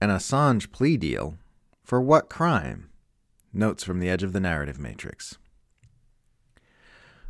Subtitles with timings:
[0.00, 1.38] An Assange plea deal?
[1.82, 2.90] For what crime?
[3.52, 5.38] Notes from the edge of the narrative matrix.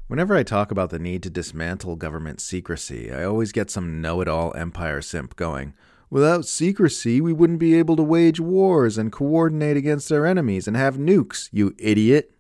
[0.09, 4.21] Whenever I talk about the need to dismantle government secrecy, I always get some know
[4.21, 5.75] it all empire simp going,
[6.11, 10.77] Without secrecy, we wouldn't be able to wage wars and coordinate against our enemies and
[10.77, 12.33] have nukes, you idiot.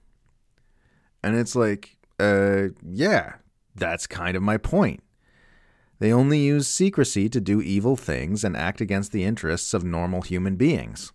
[1.22, 3.34] And it's like, uh, yeah,
[3.74, 5.02] that's kind of my point.
[5.98, 10.22] They only use secrecy to do evil things and act against the interests of normal
[10.22, 11.12] human beings.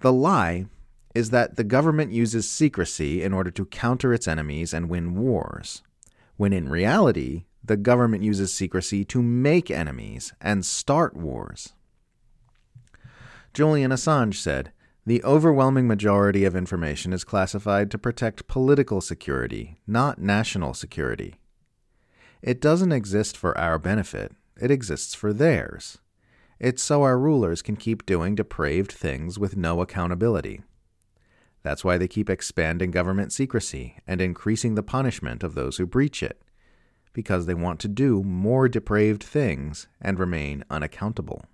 [0.00, 0.66] The lie
[1.14, 5.82] is that the government uses secrecy in order to counter its enemies and win wars,
[6.36, 11.74] when in reality, the government uses secrecy to make enemies and start wars.
[13.54, 14.72] Julian Assange said,
[15.06, 21.36] The overwhelming majority of information is classified to protect political security, not national security.
[22.42, 25.98] It doesn't exist for our benefit, it exists for theirs.
[26.58, 30.62] It's so our rulers can keep doing depraved things with no accountability.
[31.62, 36.20] That's why they keep expanding government secrecy and increasing the punishment of those who breach
[36.20, 36.42] it,
[37.12, 41.44] because they want to do more depraved things and remain unaccountable.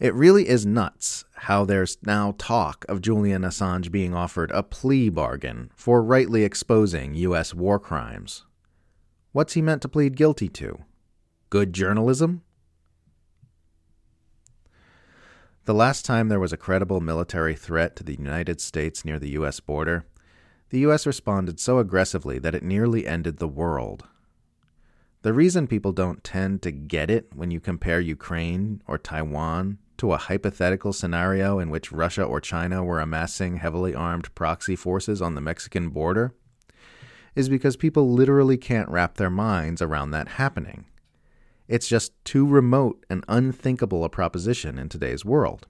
[0.00, 5.08] It really is nuts how there's now talk of Julian Assange being offered a plea
[5.08, 7.54] bargain for rightly exposing U.S.
[7.54, 8.44] war crimes.
[9.30, 10.80] What's he meant to plead guilty to?
[11.48, 12.42] Good journalism?
[15.64, 19.30] The last time there was a credible military threat to the United States near the
[19.30, 19.60] U.S.
[19.60, 20.06] border,
[20.70, 21.06] the U.S.
[21.06, 24.04] responded so aggressively that it nearly ended the world.
[25.22, 30.12] The reason people don't tend to get it when you compare Ukraine or Taiwan to
[30.12, 35.34] a hypothetical scenario in which Russia or China were amassing heavily armed proxy forces on
[35.34, 36.34] the Mexican border
[37.34, 40.84] is because people literally can't wrap their minds around that happening.
[41.68, 45.66] It's just too remote and unthinkable a proposition in today's world.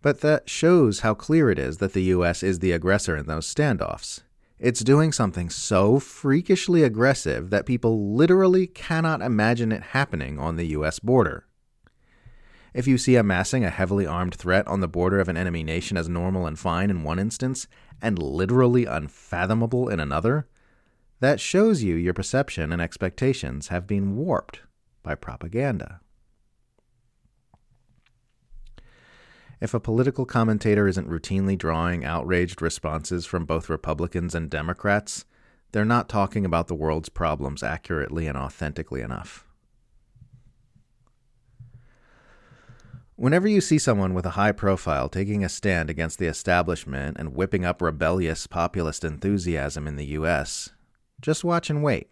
[0.00, 3.52] But that shows how clear it is that the US is the aggressor in those
[3.52, 4.22] standoffs.
[4.60, 10.66] It's doing something so freakishly aggressive that people literally cannot imagine it happening on the
[10.66, 11.46] US border.
[12.74, 15.96] If you see amassing a heavily armed threat on the border of an enemy nation
[15.96, 17.66] as normal and fine in one instance,
[18.00, 20.48] and literally unfathomable in another,
[21.20, 24.62] that shows you your perception and expectations have been warped
[25.02, 26.00] by propaganda.
[29.60, 35.24] If a political commentator isn't routinely drawing outraged responses from both Republicans and Democrats,
[35.70, 39.46] they're not talking about the world's problems accurately and authentically enough.
[43.22, 47.36] Whenever you see someone with a high profile taking a stand against the establishment and
[47.36, 50.70] whipping up rebellious populist enthusiasm in the US,
[51.20, 52.10] just watch and wait.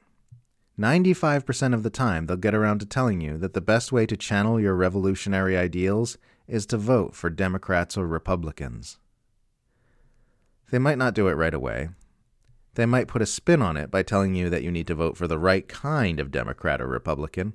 [0.79, 4.17] 95% of the time, they'll get around to telling you that the best way to
[4.17, 6.17] channel your revolutionary ideals
[6.47, 8.99] is to vote for Democrats or Republicans.
[10.71, 11.89] They might not do it right away.
[12.75, 15.17] They might put a spin on it by telling you that you need to vote
[15.17, 17.55] for the right kind of Democrat or Republican.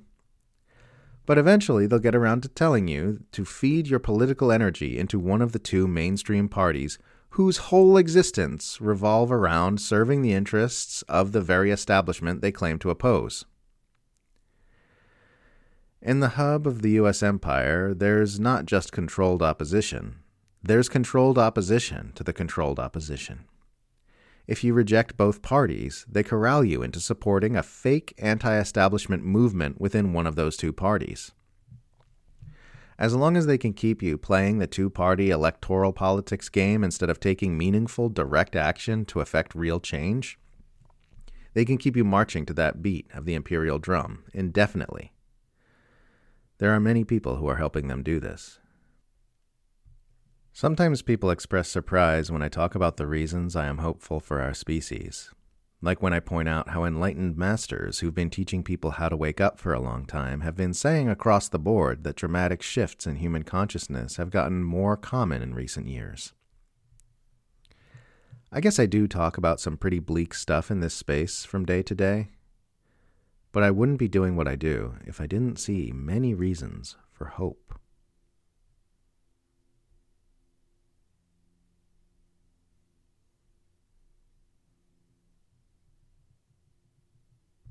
[1.26, 5.42] But eventually, they'll get around to telling you to feed your political energy into one
[5.42, 6.98] of the two mainstream parties
[7.30, 12.90] whose whole existence revolve around serving the interests of the very establishment they claim to
[12.90, 13.44] oppose.
[16.00, 17.22] In the hub of the U.S.
[17.22, 20.20] empire, there's not just controlled opposition,
[20.62, 23.44] there's controlled opposition to the controlled opposition.
[24.46, 29.80] If you reject both parties, they corral you into supporting a fake anti establishment movement
[29.80, 31.32] within one of those two parties.
[32.98, 37.10] As long as they can keep you playing the two party electoral politics game instead
[37.10, 40.38] of taking meaningful, direct action to effect real change,
[41.52, 45.12] they can keep you marching to that beat of the imperial drum indefinitely.
[46.58, 48.60] There are many people who are helping them do this.
[50.56, 54.54] Sometimes people express surprise when I talk about the reasons I am hopeful for our
[54.54, 55.30] species
[55.82, 59.38] like when I point out how enlightened masters who've been teaching people how to wake
[59.38, 63.16] up for a long time have been saying across the board that dramatic shifts in
[63.16, 66.32] human consciousness have gotten more common in recent years.
[68.50, 71.82] I guess I do talk about some pretty bleak stuff in this space from day
[71.82, 72.30] to day,
[73.52, 77.26] but I wouldn't be doing what I do if I didn't see many reasons for
[77.26, 77.78] hope.